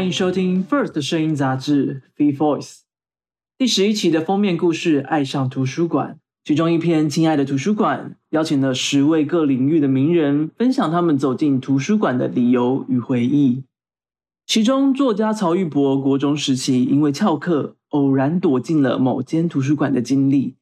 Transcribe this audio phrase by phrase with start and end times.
[0.00, 2.68] 欢迎收听 First 声音杂志《Free Voice》
[3.58, 13.64] 第十一期的封面故事《爱上图书馆》，其中一篇《亲爱的图书馆》邀请了十位各领域的名人，分享他们走进图书馆的理由与回忆。
[14.46, 20.54] 其中，作家曹玉博国中时期因为翘课，偶然躲进了某间图书馆的经历，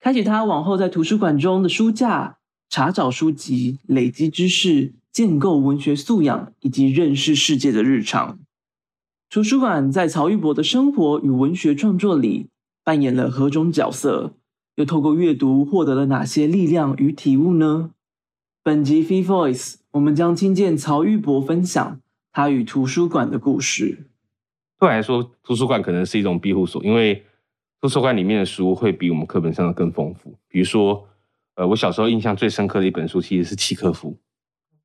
[0.00, 2.38] 开启他往后在图书馆中的书架
[2.68, 8.40] 查找书籍、累积知识、建构文学素养以及认识世界的日常。
[9.32, 12.50] 图书馆在曹玉博的生活与文学创作里
[12.84, 14.34] 扮演了何种角色？
[14.74, 17.92] 又透过阅读获得了哪些力量与体悟呢？
[18.62, 21.98] 本集《Free Voice》，我们将听见曹玉博分享。
[22.30, 24.04] 他与图书馆的故事。
[24.78, 27.24] 对我来说，图书馆可能是一种庇护所，因为
[27.80, 30.34] 图书馆里面的书会比我们课本上的更丰富。
[30.46, 31.08] 比如说，
[31.54, 34.14] 呃，我小时候印象最深刻的一本书其实是契科夫，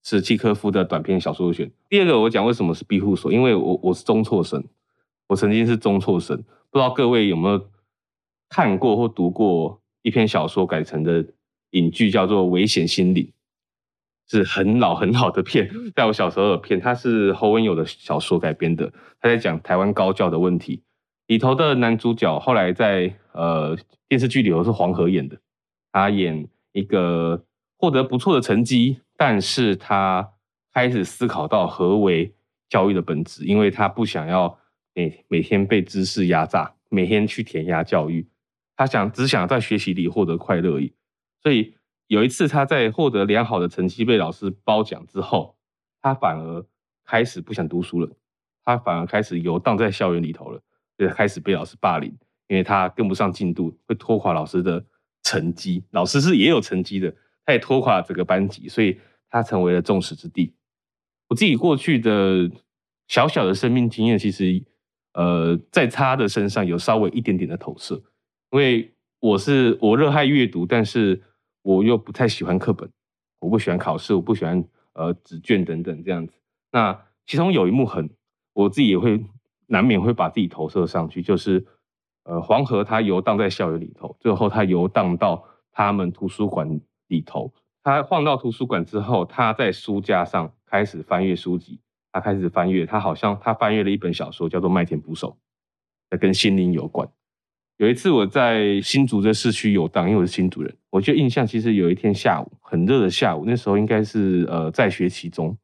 [0.03, 1.71] 是契科夫的短篇小说选。
[1.89, 4.63] 第二个，我讲为什么是庇护所，因为我我是中辍生，
[5.27, 6.37] 我曾经是中辍生，
[6.69, 7.69] 不知道各位有没有
[8.49, 11.25] 看过或读过一篇小说改成的
[11.71, 13.23] 影剧，叫做《危险心理》。
[14.29, 20.83] 是很老很老的片，在我小时候的片，它是侯文友的小说改编的，他在讲台湾高教的问题。
[21.27, 23.77] 里头的男主角后来在呃
[24.09, 25.37] 电视剧里头是黄河演的，
[25.93, 27.45] 他演一个
[27.77, 30.33] 获得不错的成绩，但是他
[30.73, 32.33] 开始思考到何为
[32.69, 34.57] 教育的本质，因为他不想要
[34.93, 38.29] 每每天被知识压榨，每天去填鸭教育，
[38.77, 40.93] 他想只想在学习里获得快乐而已，
[41.43, 41.73] 所以。
[42.09, 45.57] 有一次，他在获得良好的成绩、被老师褒奖之后，
[46.01, 46.65] 他反而
[47.03, 48.09] 开始不想读书了。
[48.63, 50.61] 他反而开始游荡在校园里头了，
[50.97, 52.09] 就开始被老师霸凌，
[52.47, 54.85] 因为他跟不上进度，会拖垮老师的
[55.21, 55.83] 成绩。
[55.91, 57.13] 老师是也有成绩的，
[57.47, 58.99] 他也拖垮整个班级，所以
[59.31, 60.53] 他成为了众矢之的。
[61.29, 62.51] 我自己过去的
[63.07, 64.63] 小小的生命经验，其实
[65.13, 67.95] 呃，在他的身上有稍微一点点的投射，
[68.51, 71.23] 因为我是我热爱阅读，但是。
[71.63, 72.89] 我又不太喜欢课本，
[73.41, 74.63] 我不喜欢考试，我不喜欢
[74.93, 76.33] 呃纸卷等等这样子。
[76.71, 78.09] 那其中有一幕很，
[78.53, 79.21] 我自己也会
[79.65, 81.65] 难免会把自己投射上去，就是
[82.23, 87.53] 呃黄河它游荡在校园里头，最后它游荡到他们图书馆里头。
[87.83, 91.79] 他晃到图书馆之后，他在书架上开始翻阅书籍，
[92.11, 95.37] 他开始翻阅，他好像他翻阅了一本小说，叫做《麦田捕手》，
[96.17, 97.07] 跟心灵有关。
[97.77, 105.55] 有一次我在新竹的市区游荡，因为我是新竹人，我就印象其实有一天下午很热的下午，那时候应该是呃在学期中，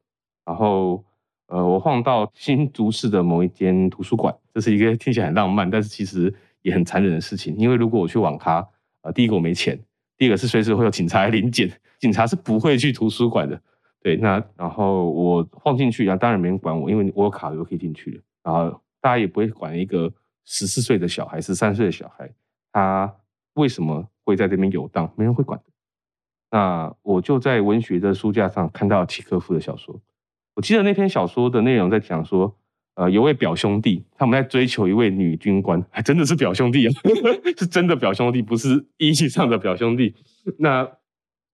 [0.45, 1.03] 然后
[1.47, 6.31] 呃我晃到新竹市的某一间图书馆，这是一个 听起来很浪漫，但是其实
[6.61, 8.65] 也很残忍的事情，因为如果我去网咖，
[9.01, 9.77] 呃第一个我没钱，
[10.23, 11.69] 第二个是随时会有警察来临检，
[11.99, 13.61] 警察是不会去图书馆的，
[14.01, 20.13] 对，那然后我晃进去，然后当然没人管我，因为我有卡就可以进去了，然后大家也不会管一个。
[20.45, 22.29] 十四岁的小孩，十三岁的小孩，
[22.73, 23.15] 他
[23.53, 25.09] 为什么会在这边游荡？
[25.15, 25.65] 没人会管的。
[26.51, 30.01] 那我就在文学的书架上看到契科夫的小说。
[30.55, 32.57] 我记得那篇小说的内容在讲说，
[32.95, 36.91] 呃，有位表兄弟，他们在追求一位女军官，还真的是表兄弟啊，
[37.57, 40.13] 是真的表兄弟，不是意义上的表兄弟。
[40.59, 40.87] 那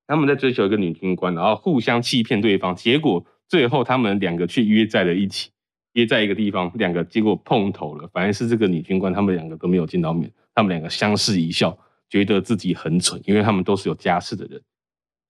[0.06, 5.52] 他们在追求一个女军官，然后互相欺骗对方，结果最后他们两个却约在了一起。
[5.94, 8.08] 约在一个地方，两个结果碰头了。
[8.14, 10.32] 反而是这个女军官，他们两个都没有见到面。
[10.54, 11.76] 他们两个相视一笑，
[12.10, 14.62] 觉得自己很蠢，因为他们都是有家室的人。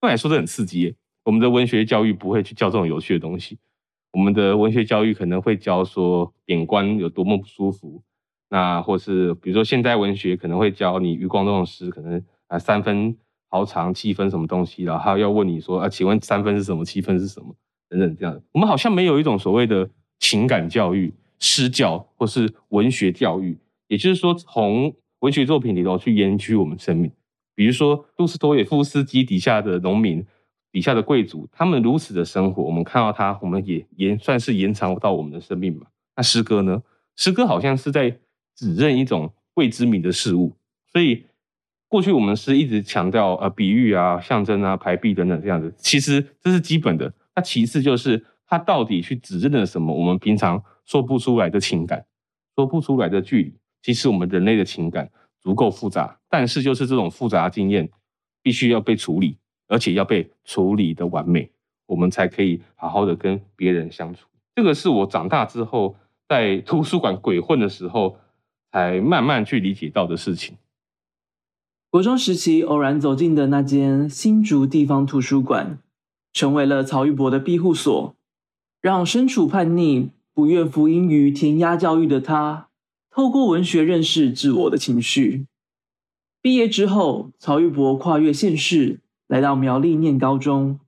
[0.02, 0.96] 后来说的很刺激。
[1.24, 3.58] 我们的文学教育不会去教这种有趣的东西。
[4.12, 8.02] 我们的文学教育可能会教说贬官有多么不舒服。
[8.50, 13.16] 那或是比如说现代文学可能会教你余光中的诗，可能啊三分
[13.50, 17.56] 好长，七分什么东西，然后要问你说啊，请问三分是什么，七分是什么
[17.90, 18.42] 等等这样。
[18.52, 19.90] 我们好像没有一种所谓的。
[20.22, 27.10] 情感教育、诗教或是文学教育，也就是说，从文学作品里头去延续我们生命。
[27.56, 30.26] 比如说，杜斯托也夫斯基底下的农民、
[30.72, 35.88] 底下的贵族，他们如此的生活，我们看到他，我们也延算是延长到我们的生命嘛。
[36.16, 36.82] 那诗歌呢？
[37.16, 38.20] 诗歌好像是在
[38.56, 40.56] 指认一种未知名的事物，
[40.92, 41.26] 所以
[41.88, 45.74] 过去我们是一直强调呃比喻啊、象征啊、排比等等这样子。
[45.78, 47.14] 其实这是基本的。
[47.36, 48.26] 那其次就是。
[48.52, 49.94] 他到底去指认了什么？
[49.94, 52.04] 我们平常说不出来的情感，
[52.56, 53.54] 说不出来的距离。
[53.84, 57.92] 其实我们人类的情感足够复杂，但是就是这种复杂经验，
[58.42, 59.38] 必须要被处理，
[59.70, 61.50] 而且要被处理的完美，
[61.86, 64.28] 我们才可以好好的跟别人相处。
[64.54, 65.96] 这个是我长大之后
[66.28, 68.18] 在图书馆鬼混的时候，
[68.74, 70.58] 才慢慢去理解到的事情。
[71.90, 75.80] 国中时期偶然走进的那间新竹地方图书馆，
[76.34, 78.16] 成为了曹玉博的庇护所。
[78.82, 82.70] 让身处叛逆、不愿服膺于填鸭教育的他，
[83.10, 85.48] 透过文学认识自我的情绪。
[86.42, 90.82] 毕业之后，曹玉博跨越县市，来到苗栗念高中。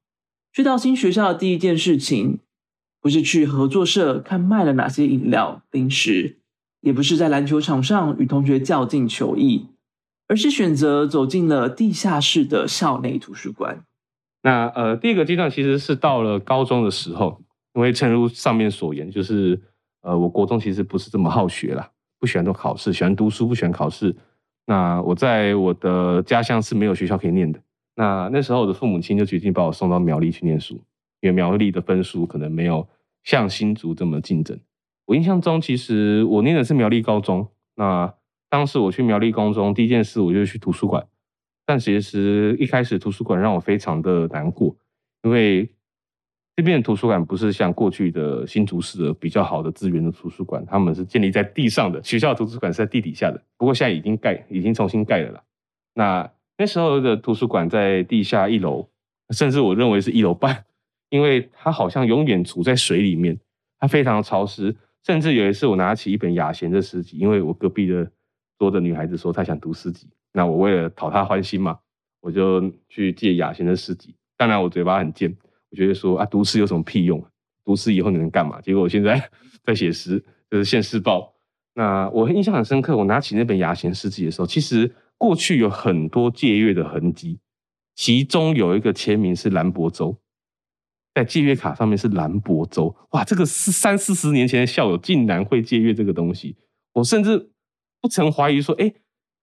[0.51, 2.39] 去到新学校的第一件事情，
[2.99, 6.39] 不是去合作社看卖了哪些饮料零食，
[6.81, 9.67] 也不是在篮球场上与同学较劲球艺，
[10.27, 13.85] 而是选择走进了地下室的校内图书馆。
[14.41, 17.41] 那呃，第一个阶段其实是到了高中的时候，
[17.75, 19.61] 因为诚如上面所言，就是
[20.01, 24.15] 呃，我国中其实不是这么好学啦，不喜欢做考试，喜欢读书，不喜欢考试。
[24.65, 27.61] 那我在我的家乡是没有学校可以念的。
[28.01, 30.73] 那那时候我的父母亲就决定把我送到苗栗去念书，
[31.19, 32.89] 因为苗栗的分数可能没有
[33.23, 34.59] 像新竹这么竞争。
[35.05, 37.47] 我印象中，其实我念的是苗栗高中。
[37.75, 38.11] 那
[38.49, 41.05] 当时我去苗栗高中，第一件事我就去图书馆。
[41.63, 44.75] 但其实一开始图书馆让我非常的难过，
[45.21, 45.69] 因为
[46.55, 53.39] 这边的图书馆不是像过去的新竹市的比较好的资源的图书馆，他们是建立在地上的，学校图书馆是在地底下的。
[53.57, 55.43] 不过现在已经盖，已经重新盖了啦。
[55.93, 58.87] 那那时候的图书馆在地下一楼，
[59.31, 60.63] 甚至我认为是一楼半，
[61.09, 63.35] 因为它好像永远处在水里面，
[63.79, 64.75] 它非常潮湿。
[65.03, 68.07] 甚至有一次我拿起一本雅贤的诗集，因为我隔壁的
[68.59, 70.07] 桌的女孩子说她想读诗集。
[70.33, 71.79] 那我为了讨她欢心嘛，
[72.19, 74.13] 我就去借雅贤的诗集。
[74.37, 75.35] 当然我嘴巴很贱，
[75.71, 77.25] 我觉得说啊，读诗有什么屁用？
[77.65, 78.61] 读诗以后你能干嘛？
[78.61, 79.19] 结果我现在
[79.65, 81.21] 在写诗，就是《现世报》。
[81.73, 87.37] 那我印象很深刻，我拿起那本雅贤诗集的时候，其实过去有很多借阅的痕迹，
[87.93, 90.17] 其中有一个签名是兰博州，
[91.13, 92.95] 在借阅卡上面是兰博州。
[93.11, 96.57] 哇，这个是三四十年前的校友竟然会借阅这个东西，
[96.93, 97.51] 我甚至
[98.01, 98.91] 不曾怀疑说，哎。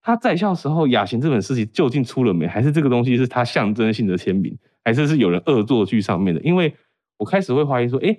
[0.01, 2.47] 他在校时候，雅贤这本诗集究竟出了没？
[2.47, 4.57] 还是这个东西是他象征性的签名？
[4.83, 6.39] 还是是有人恶作剧上面的？
[6.41, 6.73] 因为
[7.17, 8.17] 我开始会怀疑说，哎，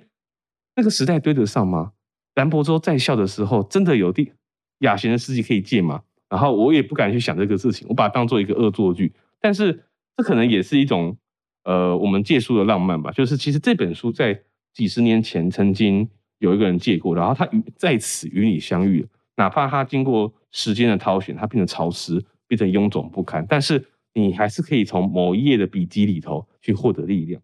[0.75, 1.93] 那个时代对得上吗？
[2.35, 4.31] 兰博州在校的时候，真的有地
[4.79, 6.03] 雅贤的诗集可以借吗？
[6.31, 9.13] 然后我也不敢去想这个事情，我把它当做一个恶作剧。
[9.41, 9.83] 但是
[10.15, 11.17] 这可能也是一种
[11.65, 13.11] 呃，我们借书的浪漫吧。
[13.11, 14.41] 就是其实这本书在
[14.73, 19.05] 几十年前曾经有一个人借过，然后他与在此与你相遇。
[19.35, 23.83] 哪怕他经过时间的挑选，它变得潮湿，变成臃肿不堪，但是
[24.13, 27.41] 你还是可以从某一页的笔记里头去获得力量。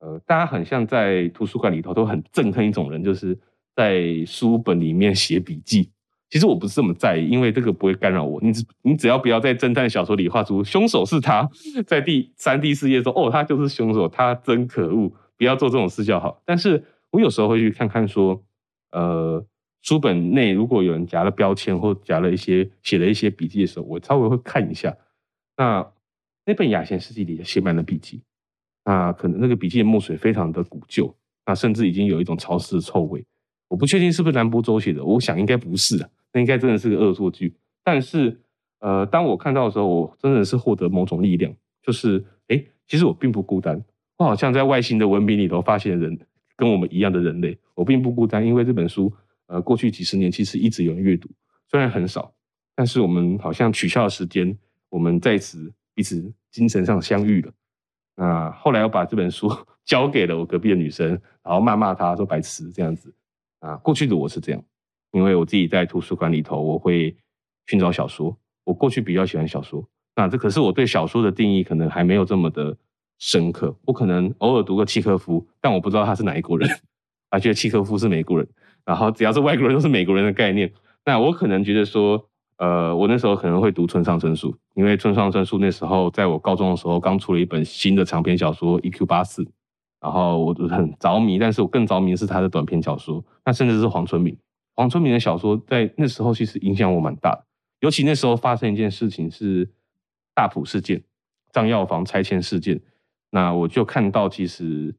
[0.00, 3.38] 呃，大家很像在图书馆里头都很憎恨一种人，就是
[3.74, 5.90] 在书本里面写笔记。
[6.32, 8.40] 其实我不是这么在意，因为这个不会干扰我。
[8.40, 11.46] 你只你只要不要在侦探小说里画出凶手是他，
[11.86, 16.40] 在第三、第四页说哦，他就是凶手，他真可恶，不要做这种事就好。
[16.46, 18.42] 但是我有时候会去看看说，
[18.92, 19.44] 呃。
[19.84, 24.96] 书本内如果有人夹了标签或夹了一些写了一些笔记的时候，我稍微会看一下。
[25.56, 25.84] 那
[26.46, 28.22] 那本雅贤诗集里写满了笔记，
[28.84, 31.12] 那可能那个笔记的墨水非常的古旧，
[31.44, 33.24] 那甚至已经有一种潮湿的臭味。
[33.66, 37.54] 我不确定是不是兰博州写的，我想应该不是啊，那应该真的是个恶作剧。
[37.84, 38.40] 但是，
[38.80, 41.52] 呃，当我看到的时候，我真的是获得某种力量，
[41.82, 43.82] 就是哎，其实我并不孤单，
[44.18, 46.18] 我好像在外星的文明里头发现人
[46.56, 49.12] 跟我们一样的人类，我并不孤单，因为这本书。
[49.48, 51.28] 呃，过去几十年其实一直有人阅读，
[51.68, 52.32] 虽然很少，
[52.74, 54.56] 但是我们好像取消了时间，
[54.88, 57.52] 我们在此彼此精神上相遇了。
[58.16, 59.50] 那后来我把这本书
[59.84, 61.10] 交给了我隔壁的女生，
[61.42, 63.14] 然后骂骂她说白痴这样子。
[63.58, 64.64] 啊，过去的我是这样，
[65.12, 67.14] 因为我自己在图书馆里头，我会
[67.66, 68.36] 寻找小说。
[68.64, 69.84] 我过去比较喜欢小说，
[70.16, 72.76] 那这可是我对小说的定义可能还没有这么的
[73.18, 73.74] 深刻。
[73.84, 76.68] 我可能偶尔读个契诃夫，但我不知道他是哪一国人，
[77.30, 78.48] 而，觉得契诃夫是美国人。
[78.84, 80.72] 然后只要是外国人都是美国人的概念，
[81.04, 82.24] 那我可能觉得说，
[82.56, 89.06] 呃，我那时候可能会读村上春树，因为村上春树那时候在我高中的时候刚出了一本新的长篇小说《E.Q.
[89.06, 89.42] 八四》，
[90.00, 94.36] 然后我就很着迷，但是我更着迷是他的短篇小说，那甚至是黄春明，
[94.82, 97.44] 黄春明的小说在那时候其实影响我蛮大的，
[97.80, 99.70] 尤其那时候发生一件事情是
[100.34, 101.02] 大埔事件，
[101.52, 102.80] 张药房拆迁事件，
[103.30, 104.92] 那我就看到其实，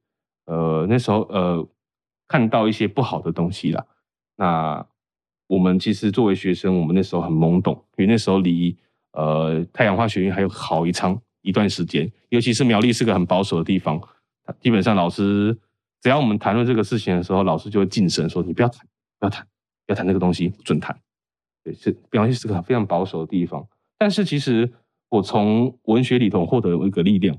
[0.46, 1.68] 呃，那时候呃。
[2.26, 3.86] 看到一些不好的东西啦。
[4.38, 4.84] 那
[5.46, 8.76] 我们其实作为学生，我们那时候很懵懂，因为那时候离
[9.12, 12.12] 呃太阳花学院还有好一长一段时间。
[12.30, 14.02] 尤其是苗栗是个很保守的地方，
[14.62, 15.56] 基本上老师
[16.02, 18.88] 只要我们谈论这个事情的时候，老师就会晋升说：“你不要谈，
[19.20, 19.46] 不要谈，
[19.88, 20.98] 要谈这个东西，不准谈。”
[21.64, 23.66] 对，是苗栗是个非常保守的地方。
[23.98, 24.72] 但是其实
[25.10, 27.38] 我从文学里头获得一个力量，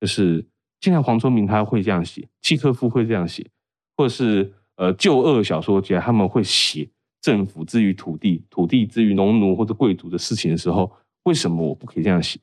[0.00, 0.46] 就是
[0.80, 3.46] 现在黄春明他会这样写，契诃夫会这样写。
[3.96, 6.88] 或者是呃旧恶小说家，他们会写
[7.20, 10.90] 政府之于土地、土地之于农奴或者贵族的事情的时候，
[11.24, 12.40] 为什么我不可以这样写？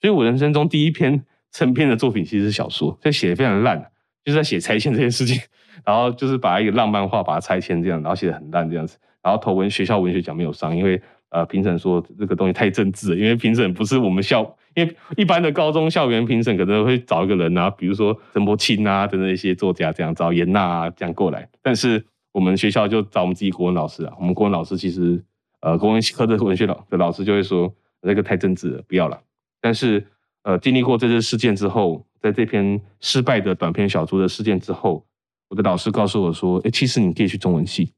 [0.00, 3.90] 所以我人生中第一篇成篇的作品其实是小说，这写的非常烂，
[4.24, 5.40] 就是在写拆迁这件事情，
[5.84, 11.00] 然后就是把一个浪漫化把它拆迁这样，然后写的很烂这样子，然后投文学校文学奖没有上，因为
[11.30, 14.42] 呃评审说这个东西太政治了，因为评审不是我们校，
[14.74, 25.22] 因为一般的高中校园评审可能会找一个人啊，比如说陈柏青啊等等一些作家这样，找严娜啊这样过来，但是我们学校就找我们自己国文老师啊，我们国文老师其实
[25.60, 29.20] 呃国文科的文学老的老师就会说这个太政治了，不要了，
[29.60, 30.06] 但是。
[30.44, 35.06] 呃，经历过这次事件之后，在这篇失败的短篇小说的事件之后，
[35.52, 37.92] 我的老师告诉我说：“哎，其实你可以去中文系，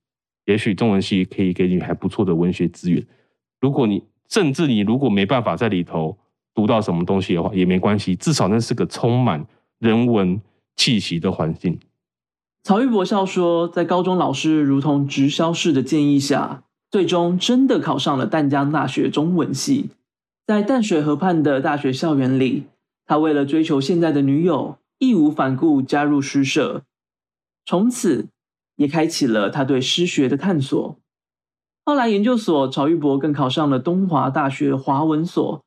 [0.46, 3.00] 也许中文系可以给你还不错的文学资源。
[3.60, 6.18] 如果你甚至你如果没办法在里头
[6.52, 9.46] 读到什么东西的话，也没关系，至少那是个充满
[9.78, 10.40] 人文
[10.74, 11.78] 气息的环境。”
[12.64, 19.90] 曹玉博笑说：“在高中老师如同直销式的建议下，最终真的考上了淡江大学中文系。”
[20.44, 22.64] 在淡水河畔的大学校园里，
[23.06, 26.82] 他为了追求现在的女友，义无反顾加入诗社，
[27.64, 28.28] 从此
[28.76, 30.98] 也开启了他对诗学的探索。
[31.84, 35.64] 后来研究所，曹玉博更考上了东华大学华文所，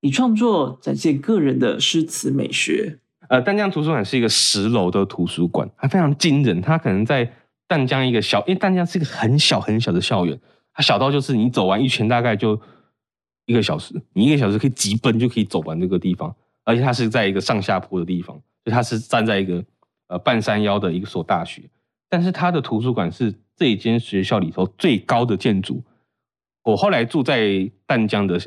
[0.00, 2.98] 以创作展现个人的诗词美学。
[3.28, 6.60] 呃，淡江图书馆是一个十楼的图书馆，它非常惊人。
[6.60, 7.32] 它可能在
[7.66, 10.40] 淡江一个小，因为淡江是一个很小很小的校园，
[10.72, 12.60] 它小到就是你走完一圈大概就。
[13.48, 19.64] 一个小时，你一个小时可以急奔就可以走完这个地方，而且它是在一个上下坡的地方，就它是站在一个
[20.08, 21.68] 呃半山腰的一所大学，
[22.08, 25.82] 但是它的图书馆是这一间学校里头最高的建筑。
[26.62, 28.40] 我后来住在淡江的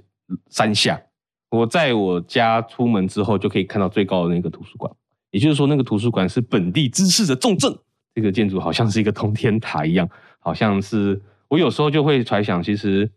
[0.50, 1.02] 山下，
[1.50, 4.92] 我在我家出门之后就可以看到最高的那个图书馆，
[5.32, 7.78] 也就是说那个图书馆是本地知识的重镇。
[8.14, 13.12] 这个建筑好像是一个通天塔一样，好像是我有时候就会揣想，其实。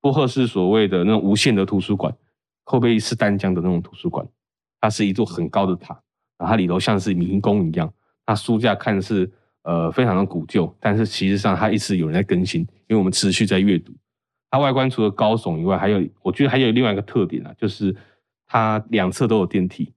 [0.00, 2.14] 波赫是所谓的那种无限的图书馆，
[2.62, 4.24] 会不会是丹江的那种图书馆，
[4.80, 6.00] 它是一座很高的塔，
[6.38, 7.92] 然后它里头像是迷宫一样。
[8.24, 9.30] 它书架看似
[9.62, 13.92] 呃非常的古旧，但是其实上它一直有人在更新，因为我们持续在阅读。
[14.50, 17.94] 它外观除了高耸以外，还有我觉得还有另外一个特点啊，就是
[18.46, 19.92] 它两侧都有电梯，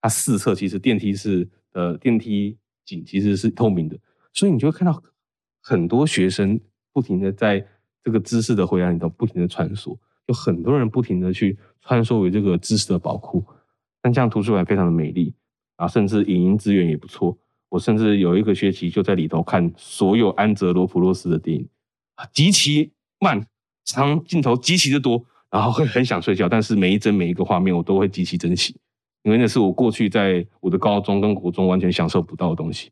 [0.00, 3.98] 它四侧其实电梯是呃电梯井其实是透明的，
[4.32, 5.02] 所以你就会看到
[5.60, 6.58] 很多学生
[6.92, 7.64] 不停的在。
[8.04, 9.96] 这个知识的回廊里头不停的穿梭，
[10.26, 13.46] 有很多人不停的去穿梭于这个知识的宝库。
[14.00, 15.32] 但这样图书馆非常的美丽
[15.82, 17.36] 啊，甚至影音资源也不错。
[17.68, 21.68] 我甚至有一个学期就在里头看所有安哲罗普洛斯的电影，
[22.32, 23.44] 极其慢，
[23.84, 26.48] 长镜头极其的多，然后会很想睡觉。
[26.48, 28.76] 但是每一帧每一个画面我都会极其珍惜，
[29.24, 32.90] 因为那是我过去在我的高中跟国中完全享受不到的东西。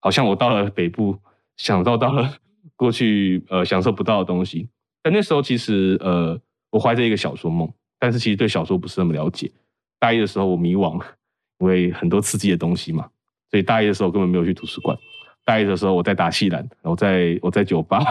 [0.00, 1.18] 好像我到了北部，
[1.56, 2.34] 享受到了。
[2.74, 4.68] 过去呃享受不到的东西，
[5.02, 9.52] 但那时候其实呃我怀着一个小说梦，但是其实对小说不是那么了解。
[10.00, 11.00] 大一的时候我迷惘，
[11.62, 13.06] 因为很多刺激的东西嘛，
[13.48, 14.98] 所以大一的时候根本没有去图书馆。
[15.44, 18.04] 大一的时候我在打戏篮，我在我在酒吧，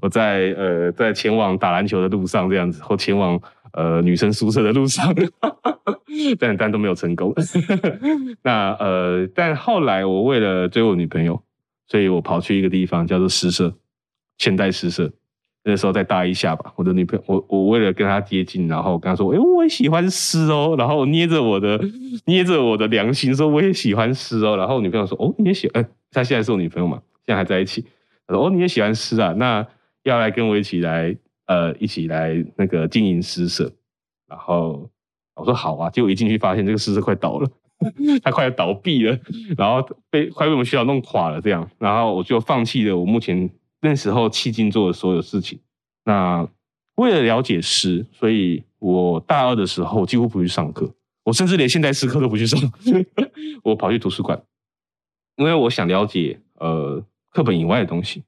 [0.00, 3.38] 我在呃在前往打篮球的路上这样子，或前往
[3.74, 5.14] 呃女生宿舍的路上，
[6.40, 7.34] 但但都没有成功。
[8.42, 11.42] 那呃但后来我为了追我女朋友，
[11.86, 13.76] 所以我跑去一个地方叫做诗社。
[14.38, 15.12] 现代诗社，
[15.66, 21.80] 那时候在大一下吧，我的女朋友，我我为了跟她接近，然后跟她说，哎，我也喜欢诗哦，然后捏着我的
[22.26, 27.82] 捏着我的良心说，我也喜欢诗哦，然后女朋友说，哦，你也喜，哎，她现在是我女朋友嘛，现在还在一起，
[28.26, 29.66] 她说，哦，你也喜欢诗啊，那
[30.02, 31.16] 要来跟我一起来，
[31.46, 33.72] 呃，一起来那个经营诗社，
[34.28, 34.90] 然后
[35.34, 37.48] 我说好啊，结果一进去发现这个诗社快倒了，
[38.22, 39.18] 它快要倒闭了，
[39.56, 43.48] 然后被快被我们学校弄垮了，这样，然后我就放弃了我目前。
[43.84, 45.60] 那时候迄今做的所有事情，
[46.06, 46.48] 那
[46.94, 50.90] 为了了解诗，所以我大二的时候几乎不去上课，
[51.22, 52.58] 我甚至连现代诗课都不去上，
[53.62, 54.42] 我跑去图书馆，
[55.36, 58.22] 因为我想了解呃课本以外的东西。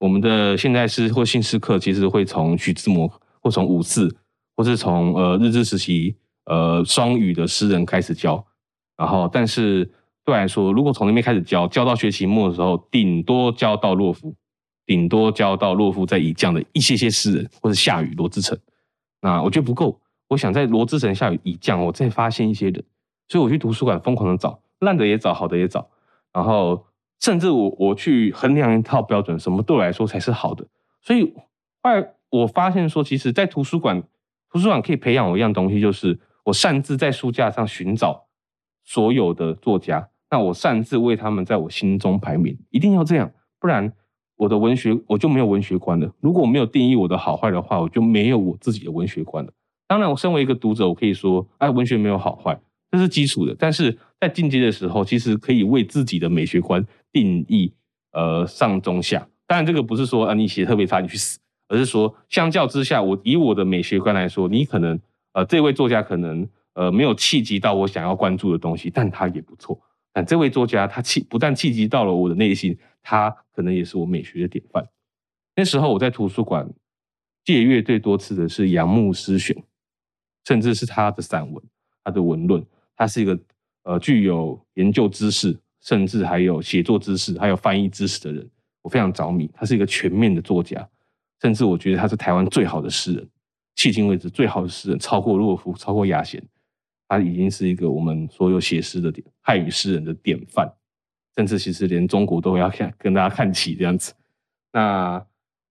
[0.00, 3.08] 我们的现代诗或新诗课其实会从徐志摩
[3.40, 4.12] 或从五四，
[4.56, 8.44] 或是从呃日治时期呃双语的诗人开始教，
[8.96, 9.88] 然后但是
[10.24, 14.34] 对来说，如果从那边开始教，教到学期末的时候，顶多教到洛夫。
[14.86, 18.56] 顶多教到洛夫在以降的一些些诗人，或者夏雨、罗志诚，
[19.20, 20.00] 那我觉得不够。
[20.28, 22.84] 我想在罗志诚、夏雨、以降，我再发现一些人，
[23.28, 25.88] 所以我去图书馆疯狂的找，烂的也找，好的也找，
[26.32, 26.86] 然后
[27.20, 30.66] 甚至我我去衡量一套标准，什么对我来说才是好的。
[31.00, 31.34] 所以
[31.82, 34.02] 后来我发现说，其实，在图书馆，
[34.50, 38.26] 图书馆可以培养我一样东西，就是我擅自在书架上寻找
[38.84, 43.92] 所有的作家，那我擅自为他们在我心中排名，一定要这样，不然。
[44.36, 46.10] 我的文学我就没有文学观了。
[46.20, 49.52] 如果我没有定义我的好坏的话，我就没有我自己的文学观了。
[49.88, 52.58] 当然，我身为一个读者，我可以说，哎，文学没有好坏，
[52.90, 53.54] 这是基础的。
[53.58, 57.72] 但是在进阶的时候，其实可以为自己的美学观定义
[58.12, 59.26] 呃上中下。
[59.46, 61.38] 当然，这个不是说啊你写特别差你去死，
[61.68, 64.98] 而是说相较之下，我以我的美学观来说，你可能
[65.32, 69.80] 呃这位作家可能呃没有契机到我想要关注的东西，但他也不错。
[70.12, 74.86] 但这位作家他契不但契机到了我的内心，他可能也是我美学的典范。
[75.54, 76.70] 那时候我在图书馆
[77.42, 79.56] 借阅最多次的是杨牧诗选，
[80.44, 81.64] 甚至是他的散文、
[82.04, 82.62] 他的文论。
[82.94, 83.38] 他是一个
[83.84, 88.46] 呃具有研究知识，甚至还有写作知识、还有翻译知识的人。
[88.82, 90.86] 我非常着迷，他是一个全面的作家，
[91.40, 93.28] 甚至我觉得他是台湾最好的诗人，
[93.76, 96.42] 迄今为止最好的诗人，超过洛夫，超过雅贤，
[97.08, 100.72] 他已经是一个我们所有写诗的典汉语诗人的典范，
[101.36, 104.14] 甚至其实连中国都要看跟大家看齐这样子。
[104.72, 105.24] 那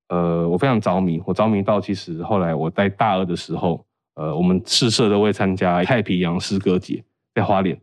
[0.08, 7.04] 呃，我非常着迷，我着迷到其实后来我在大二的时候，呃，我们诗社都会参加太平洋诗歌节，
[7.34, 7.76] 在花莲，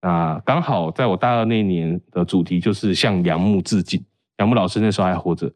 [0.00, 4.02] 那刚好在我大二那年的主题就是向杨牧致敬。
[4.38, 5.52] 杨牧老师那时候还活着，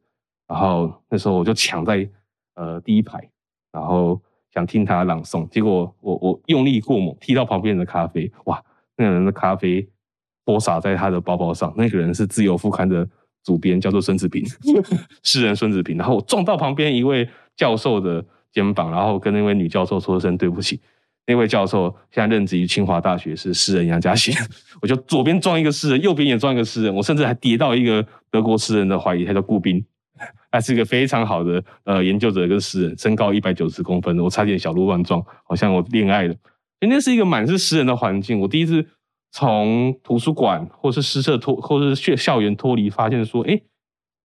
[0.47, 2.07] 然后那时候我就抢在
[2.55, 3.19] 呃第一排，
[3.73, 4.21] 然后
[4.53, 8.63] 想听他朗诵，结果我我用力过猛，踢到旁边的咖啡，哇，
[8.97, 9.89] 那个人的咖啡
[10.45, 11.73] 泼洒在他的包包上。
[11.77, 13.09] 那个人是自由副刊的
[13.45, 14.45] 主编，叫做孙子平，
[15.23, 15.97] 诗人孙子平。
[15.97, 20.81] 然后我撞到旁边一位教授的肩膀，然后跟那位女教授说声对不起。
[21.27, 24.35] 那位教授现在任职于清华大学，是诗人杨家贤。
[24.83, 26.95] 我就左边撞一个诗人，右边也撞一个诗人。
[26.95, 29.83] 我甚至还跌到一个德国诗人的怀疑，他叫顾斌，
[30.51, 36.35] 他是一个非常好的呃研究者跟诗人，身高一百九十公分，我差点小鹿乱撞，好像我恋爱了。
[36.81, 38.39] 那是一个满是诗人的环境。
[38.39, 38.87] 我第一次
[39.35, 43.61] 从图书馆或是诗社脱，或是校校园脱离，发现说，哎，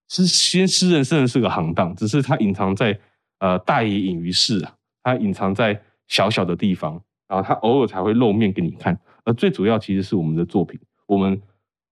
[0.08, 3.00] 诗诗诗人真的是个行当，只是他隐藏在
[3.40, 5.82] 呃大隐隐于市啊，他隐藏在。
[6.12, 11.40] 小小的地方，然后他偶尔才会露面给你看，而最主要其实是我们的作品，我们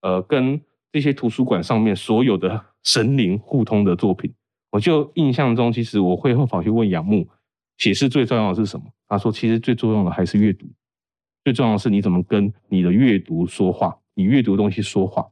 [0.01, 0.59] 呃跟
[0.91, 4.33] 这些图书馆上面所有的神灵互通的作品，
[4.71, 7.27] 我就印象中，其实我会会跑去问杨牧，
[7.77, 8.87] 写诗最重要的是什么？
[9.07, 10.65] 他说，其实最重要的还是阅读，
[11.47, 15.25] 最重要的是你怎么跟你的阅读说话，你阅读东西说话。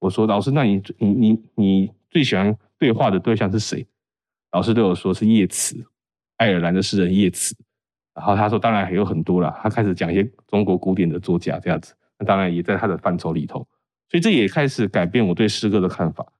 [0.00, 3.86] 我说，老师，那你你你你最喜欢对话的对象是谁？
[4.50, 5.82] 老师对我说是叶慈，
[6.36, 7.56] 爱尔兰的诗人叶慈。
[8.14, 13.66] 然后他说：“当然还有很多了。”他开始讲一些中国古典的作家这样子，那当然也在他的范畴里头。
[14.10, 16.34] 所以这也开始改变我对诗歌的看法。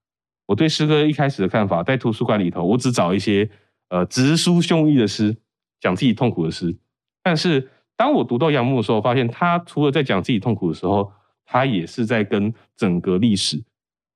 [0.44, 3.48] 我对诗歌一开始的看法，在图书馆里头，我只找一些
[3.88, 5.34] 呃直抒胸臆的诗，
[5.80, 6.76] 讲自己痛苦的诗。
[7.22, 7.70] 但是
[8.02, 11.12] 当我读到杨牧的时候，发现他除了在讲自己痛苦的时候，
[11.44, 13.62] 他也是在跟整个历史、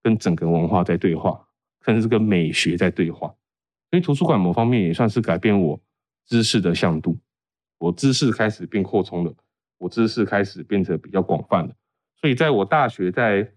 [0.03, 1.47] 跟整个文化在对话，
[1.85, 3.29] 甚至是跟美学在对话。
[3.89, 5.81] 所以图书馆某方面也算是改变我
[6.27, 7.17] 知识的向度。
[7.79, 9.33] 我知识开始变扩充了，
[9.79, 11.73] 我知识开始变得比较广泛了。
[12.21, 13.53] 所以在我大学，在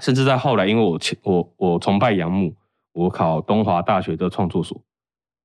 [0.00, 2.52] 甚至在后来，因为我我我崇拜杨牧，
[2.94, 4.82] 我考东华大学的创作所。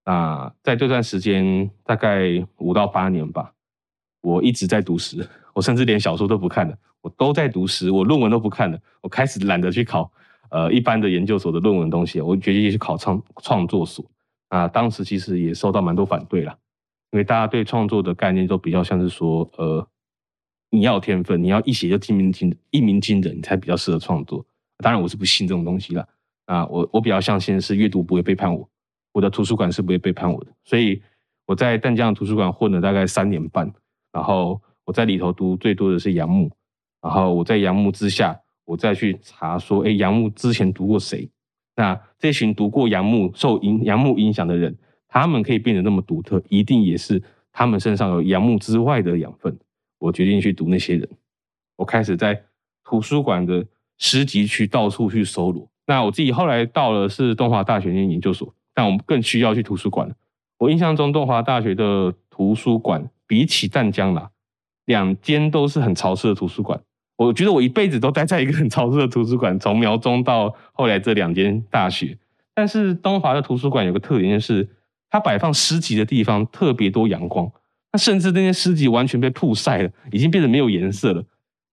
[0.06, 3.54] 那在这段时间，大概五到八年吧，
[4.22, 10.12] 我一直在读诗，我甚至连小说都不看了，我都在读诗，我论文都不看了，我开始懒得去考
[10.50, 14.06] 呃一般的研究所的论文东西，我决定去考创创作所。
[14.50, 16.58] 啊，当时其实也受到蛮多反对了。
[17.12, 19.88] 因为大家对创作的概念都比较像是说，呃，
[20.70, 24.46] 你要天分，你要一写就一鸣惊一鸣惊人，才比较适合创作。
[24.80, 26.08] 当然，我是不信这种东西了。
[26.46, 28.70] 啊，我我比较相信是阅读不会背叛我，
[29.14, 30.52] 我的图书馆是不会背叛我的。
[30.66, 31.02] 所以
[31.46, 33.72] 我在淡江图书馆混了大概三年半，
[34.12, 36.52] 然后我在里头读最多的是杨牧，
[37.02, 41.30] 然后我在杨牧之下，我再去查说，哎，杨牧之前读过谁？
[41.76, 44.78] 那这群读过杨牧、受影杨牧影响的人。
[45.14, 47.22] 他们可以变得那么独特，一定也是
[47.52, 49.60] 他们身上有杨牧之外的养分。
[50.00, 51.06] 我决定去读那些人，
[51.76, 52.42] 我开始在
[52.86, 53.66] 图书馆的
[53.98, 55.70] 诗集区到处去搜罗。
[55.86, 60.10] 那我自己后来到了是东华大学念研究所，但我们更需要去图书馆
[60.60, 64.30] 我印象中东华大学的图书馆比起湛江啦，
[64.84, 66.78] 两间都是很潮湿的图书馆。
[67.16, 72.18] 我觉得我一辈子都待在一个很潮湿的图书馆，从苗中到后来这两间大学。
[72.54, 74.68] 但是东华的图书馆有个特点就是。
[75.14, 77.52] 它摆放诗集的地方特别多阳光，
[77.92, 81.22] 那甚至那些诗集完全被曝晒了，已经变得没有颜色了。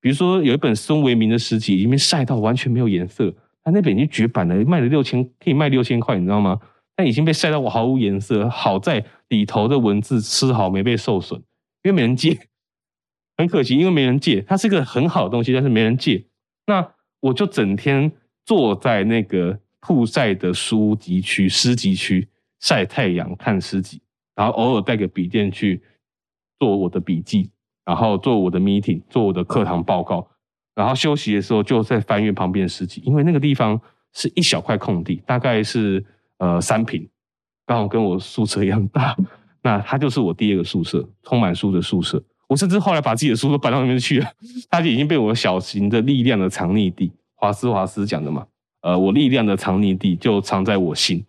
[0.01, 6.59] 比如说有一本孙维民的诗集，已经被晒到完全没有颜色，他那本已经绝版了，卖了六千，可以卖六千块，你知道吗？
[6.97, 8.49] 但已经被晒到我毫无颜色。
[8.49, 11.41] 好在里头的文字丝毫没被受损，
[11.83, 12.49] 因为没人借，
[13.37, 14.41] 很可惜，因为没人借。
[14.43, 16.27] 它是个很好的东西，但是没人借。
[16.67, 18.13] 那我就整天
[18.45, 22.29] 坐在那个曝晒的书籍区、诗集区。
[22.61, 24.03] 晒太阳看诗集，
[24.35, 25.81] 然后偶尔带个笔电去
[26.59, 27.53] 做我的笔记，
[27.85, 30.29] 然后做我的 meeting，做我的课堂报告，
[30.75, 33.81] 然后休息的时候就在翻阅旁边的诗集，因为那个地方
[34.13, 36.05] 是一小块空地，大概是
[36.39, 37.09] 呃三平，
[37.65, 39.17] 刚好跟我宿舍一样大。
[39.69, 42.23] 那它就是我第二个宿舍，充满书的宿舍。
[42.47, 44.27] 我甚至后来把自己的书都搬到那边去了，
[44.71, 47.13] 它就已经被我小型的力量的藏匿地。
[47.35, 48.47] 华斯华斯讲的嘛，
[48.81, 51.23] 呃，我力量的藏匿地就藏在我心，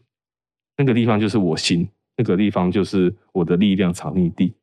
[0.77, 4.53] 那个地方就是我心，那个地方就是我的力量藏匿地。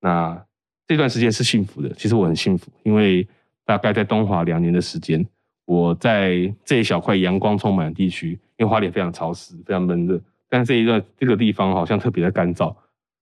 [0.00, 0.44] 那
[0.88, 3.24] 这段时间是幸福的，其实我很幸福，因为
[3.64, 5.24] 大概在东华两年的时间，
[5.66, 12.74] 我在这一小块阳光充满的地区，因为花莲非常潮湿，非常闷热，但这一段这个地方好像特别的干燥。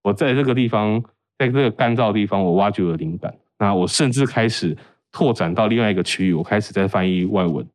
[0.03, 1.03] 我在这个地方，
[1.39, 3.35] 在这个干燥的地方，我挖掘了灵感。
[3.59, 4.77] 那我甚至开始
[5.11, 7.67] 拓展到另外一个区域，我开始在翻译外文。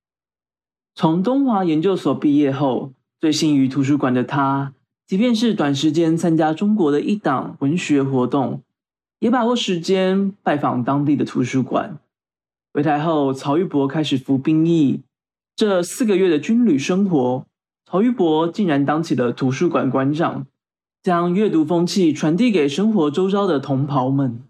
[0.95, 4.73] 从东华研究所毕业后，醉心于图书馆的他，
[5.05, 8.61] 即便是短时间参加中国的一档文学活动。
[9.19, 11.97] 也把握时间拜访当地的图书馆。
[12.71, 15.01] 回台后，曹玉博开始服兵役。
[15.55, 17.45] 这四个月的军旅生活，
[17.89, 20.45] 曹玉博竟然当起了图书馆馆长，
[21.07, 24.43] 将阅读风气传递给生活周遭的同袍们。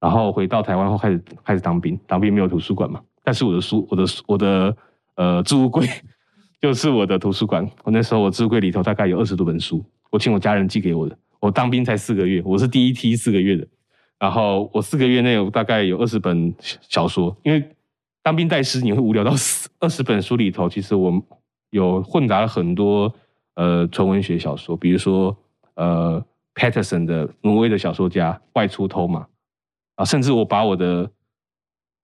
[0.00, 2.00] 然后回到台湾后，开始开始当兵。
[2.06, 2.98] 当兵没有图书馆嘛？
[3.22, 4.74] 但是我的书，我的我的
[5.16, 5.86] 呃置物柜
[6.62, 7.70] 就是我的图书馆。
[7.84, 11.14] 我那时候我置物柜里头大概有二十多本书，我请我家人寄给我的。
[11.38, 13.66] 我当兵才四个月，我是第一梯四个月的。
[14.18, 16.54] 然后我四个月内有大概有二十本
[16.88, 17.62] 小说，因为
[18.22, 19.68] 当兵带师你会无聊到死。
[19.78, 21.22] 二十本书里头，其实我
[21.68, 23.14] 有混杂了很多
[23.56, 25.36] 呃纯文学小说，比如说
[25.82, 29.26] 呃，Paterson 的挪威的小说家外出偷马
[29.96, 31.10] 啊，甚至我把我的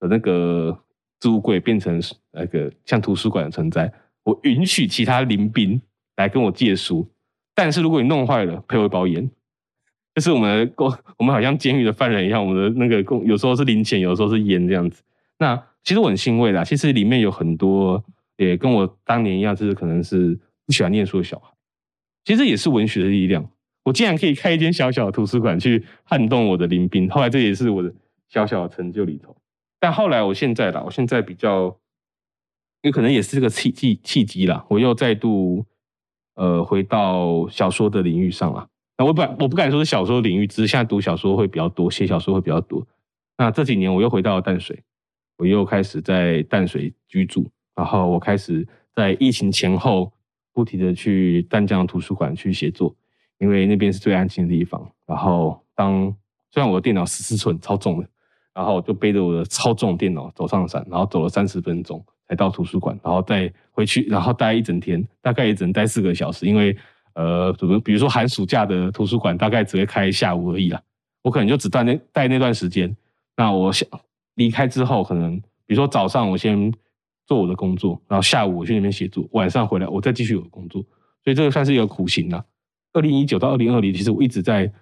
[0.00, 0.76] 的那个
[1.20, 2.00] 置物柜变成
[2.32, 3.92] 那个像图书馆的存在，
[4.24, 5.80] 我允许其他邻兵
[6.16, 7.08] 来跟我借书，
[7.54, 9.30] 但是如果你弄坏了，赔我一包烟。
[10.14, 10.84] 就是我们的
[11.16, 15.00] 我们好像监狱的犯人一样，我们的那个供有时候是零钱，有时候是烟这样子。
[15.38, 18.02] 那其实我很欣慰的，其实里面有很多
[18.36, 20.36] 也跟我当年一样，就是可能是
[20.66, 21.52] 不喜欢念书的小孩。
[22.24, 23.48] 其实也是文学的力量，
[23.88, 27.08] 我竟然可以开一间小小的图书馆去撼动我的邻兵。
[27.08, 27.92] 后来这也是我的
[28.28, 29.34] 小小的成就里头。
[29.80, 31.74] 但后来我现在啦，我现在比较
[32.82, 35.64] 有可能也是这个契机契机啦，我又再度
[36.34, 38.68] 呃回到小说的领域上了。
[38.98, 42.86] 那我不我不敢说是小说领域，只是现在读小说会比较多，写小说会比较多。
[43.38, 44.82] 那这几年我又回到了淡水，
[45.38, 50.12] 我又开始在淡水居住，然后我开始在疫情前后
[50.52, 52.96] 不停的去淡江图书馆去写作，
[53.38, 54.86] 因为那边是最安静的地方。
[55.06, 56.14] 然后当
[56.50, 58.08] 虽然我的电脑十四寸超重的，
[58.54, 66.76] 然后就背着我的超重电脑走上山，然后走了三十分钟才到图书馆，然后再回去，然后待一整天，大概也只能待四个小时，因为。
[67.14, 70.80] 呃，比如比如说寒暑假的图书馆大概只会开下午而已啦，
[71.20, 72.96] 我可能就只待那待那段时间。
[73.36, 73.88] 那我想
[74.36, 76.72] 离开之后，可能比如说早上我先
[77.26, 80.80] 做我的工作，然后下午我去那边写作，晚上回来我再继续我的工作。
[81.24, 82.44] 所以这个算是一个苦行啦。
[82.92, 84.72] 二零一九到二零二零，其实我一直在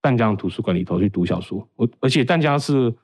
[0.00, 1.68] 淡江图书馆里头去读小说。
[1.76, 2.94] 我而且淡江是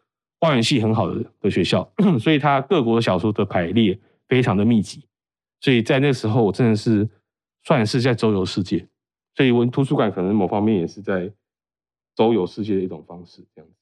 [0.40, 3.98] 花园系很好的的学校， 所以它各国小说的排列
[4.29, 5.05] 非常的密集。
[5.61, 7.09] 所以在那时候，我真的是。
[7.64, 8.88] 算是在周游世界，
[9.37, 11.33] 所以文图书馆可能某方面也是在
[12.16, 13.77] 周游世界的一种方式，这样子。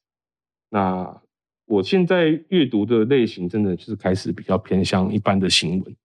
[0.69, 1.19] 那
[1.65, 5.95] 我现在阅读的类型，真的就是开始比较偏向一般的新闻，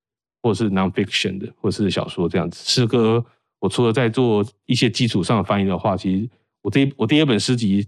[0.42, 2.64] 或者是 nonfiction 的，或者是小说这样子。
[2.64, 3.22] 诗歌，
[3.61, 6.29] 我除了在做一些基础上的翻译的话，其实
[6.62, 7.87] 我这我第二本诗集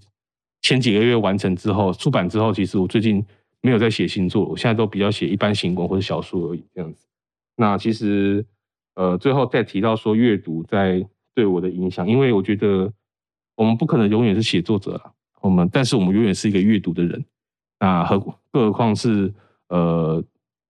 [0.62, 3.24] 前几个月完成之后，出版之后，其实我最近
[3.60, 7.06] 没有在写新作，我现在都比较写一般新闻或者小说而已，这样子。
[7.56, 8.46] 那其实。
[8.94, 12.92] 呃，最后再提到说阅读在对我的影响，因为我觉得
[13.54, 15.00] 我们不可能永远是写作者，
[15.40, 17.24] 我们但是我们永远是一个阅读的人，
[17.78, 18.18] 那何
[18.50, 19.32] 更何况是
[19.68, 20.20] 呃，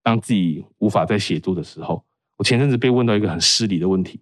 [0.03, 2.05] 当自己无法在写作的时候，
[2.37, 4.21] 我前阵子被问到一个很失礼的问题，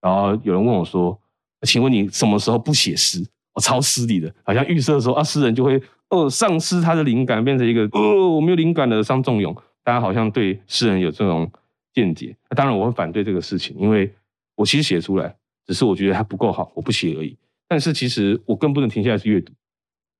[0.00, 1.18] 然后有人问我说，
[1.62, 3.24] 请问你什么时候不写诗？
[3.52, 5.80] 我超失礼的，好像预设说啊，诗人就会
[6.10, 11.50] 哦丧失他的灵感，变成一个哦我没有灵感的伤仲永，大家好像对诗人有这种。
[11.94, 14.14] 见解，当然我会反对这个事情，因为
[14.54, 15.34] 我其实写出来，
[15.66, 17.36] 只是我觉得它不够好，我不写而已。
[17.66, 19.52] 但是其实我更不能停下来去阅读，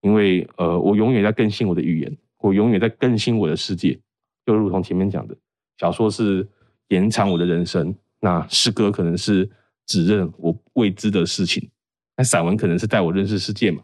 [0.01, 3.97] 因为呃，我永远在更新我的语言，我永远在更新我的世界。
[4.45, 5.37] 就如同前面讲的，
[5.77, 6.49] 小说是
[6.88, 9.49] 延长我的人生，那诗歌可能是
[9.88, 11.68] 指认我未知的事情，
[12.16, 13.83] 那散文可能是带我认识世界嘛。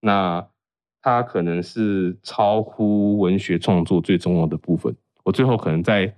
[0.00, 0.48] 那
[1.02, 4.96] 它可能是超乎文学创作最重要的部分。
[5.24, 6.16] 我最后可能在。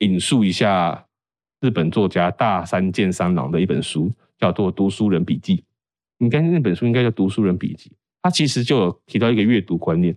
[0.00, 1.08] 引述一下
[1.60, 5.56] 日本作家大山健三郎的一本书，叫做《读书人笔记》。
[6.18, 7.90] 应该那本书应该叫《读书人笔记》。
[8.22, 10.16] 他其实就有提到一个阅读观念，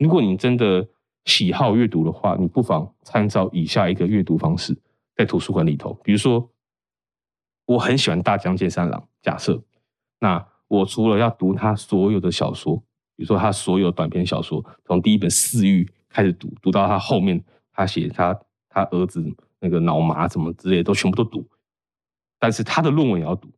[0.00, 0.84] 如果你真的
[1.26, 4.76] 喜好阅读的话，你不妨参照以下一个阅读方式，
[5.14, 6.50] 在图书馆里头，比如说，
[7.70, 9.62] 我很喜欢大江健三郎，假设，
[10.18, 12.76] 那我除了要读他所有的小说，
[13.14, 18.36] 比如说他所有短篇小说，从第一本《四欲》开始读，读到他后面他写他
[18.68, 19.24] 他儿子
[19.60, 21.48] 那个脑麻什么之类，都全部都读。
[22.40, 23.48] 但是他的论文也要读，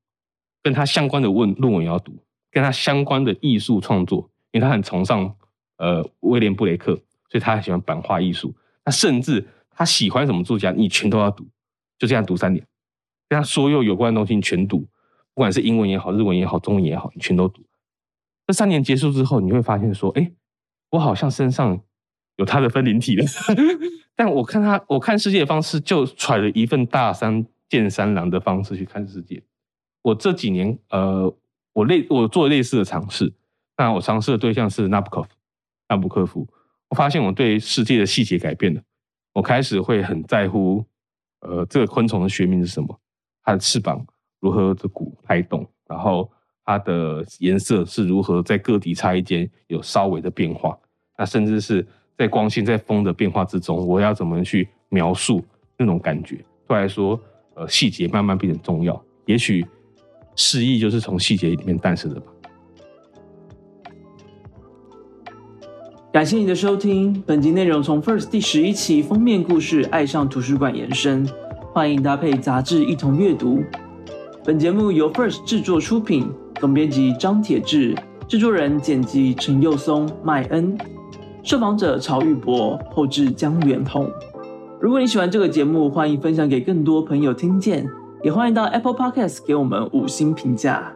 [0.62, 2.14] 跟他相关的问论文也要读，
[2.50, 5.34] 跟他相关的艺术创作，因为他很崇尚
[5.78, 6.94] 呃威廉布雷克，
[7.30, 8.54] 所以他很喜欢版画艺术。
[8.84, 11.46] 他甚至他喜欢什么作家，你全都要读，
[11.98, 12.66] 就这样读三年，
[13.32, 14.80] 跟他所有有关的东西你全读，
[15.32, 17.62] 不管是英文也好，日文也好，中文也好，你全都读。
[18.46, 20.30] 这三年结束之后，你会发现说，哎，
[20.90, 21.80] 我好像身上
[22.36, 23.24] 有他的分灵体了。
[24.14, 27.46] 但我看他，我看世界的方式，就揣了一份大山。
[27.72, 29.42] 见三郎的方式去看世界。
[30.02, 31.34] 我这几年，呃，
[31.72, 33.32] 我类我做类似的尝试。
[33.78, 35.28] 那我尝试的对象是纳布科夫，
[35.88, 36.46] 纳布科夫。
[36.90, 38.82] 我发现我对世界的细节改变了。
[39.32, 40.84] 我开始会很在乎，
[41.40, 43.00] 呃，这个昆虫的学名是什么？
[43.44, 44.04] 它的翅膀
[44.40, 45.66] 如何的鼓拍动？
[45.88, 46.30] 然后
[46.64, 50.78] 它的颜色是如何在个体差异间有稍微的变化？
[51.18, 55.44] 那甚至是在光线在风的变化之中，我要怎么去描述
[55.76, 56.44] 那种感觉？
[56.66, 57.20] 对来说。
[57.54, 59.62] 呃，细节慢慢变得重要，也许
[60.36, 62.32] 诗意就是从细节里面诞生的吧。
[66.10, 71.28] 感谢你的收听，本集内容从 First 第十一期封面故事《爱上图书馆》延伸，
[71.74, 73.62] 欢迎搭配杂志一同阅读。
[74.44, 76.30] 本节目由 First 制作出品，
[76.60, 77.96] 总编辑张铁志，
[78.28, 80.76] 制作人剪辑陈佑松、麦恩，
[81.42, 84.06] 受访者曹玉博，后制江元彤。
[84.82, 87.88] 如果你喜欢这个节目，欢迎分享给更多朋友听见，
[88.22, 90.92] 也欢迎到 Apple Podcast 给我们五星评价。